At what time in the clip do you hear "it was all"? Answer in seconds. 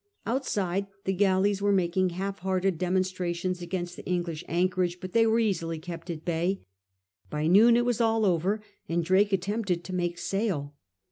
7.77-8.25